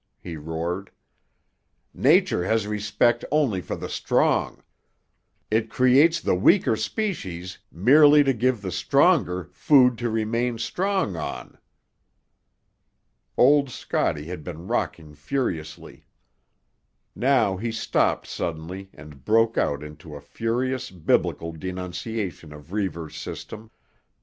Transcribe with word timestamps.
he 0.19 0.35
roared. 0.35 0.89
"Nature 1.93 2.43
has 2.43 2.65
respect 2.65 3.23
only 3.31 3.61
for 3.61 3.75
the 3.75 3.87
strong. 3.87 4.63
It 5.51 5.69
creates 5.69 6.19
the 6.19 6.33
weaker 6.33 6.75
species 6.75 7.59
merely 7.71 8.23
to 8.23 8.33
give 8.33 8.63
the 8.63 8.71
stronger 8.71 9.49
food 9.51 9.99
to 9.99 10.09
remain 10.09 10.57
strong 10.57 11.15
on." 11.15 11.55
Old 13.37 13.69
Scotty 13.69 14.25
had 14.25 14.43
been 14.43 14.65
rocking 14.65 15.13
furiously. 15.13 16.07
Now 17.15 17.57
he 17.57 17.71
stopped 17.71 18.25
suddenly 18.25 18.89
and 18.95 19.23
broke 19.23 19.55
out 19.55 19.83
into 19.83 20.15
a 20.15 20.19
furious 20.19 20.89
Biblical 20.89 21.51
denunciation 21.51 22.51
of 22.51 22.71
Reivers' 22.73 23.15
system. 23.17 23.69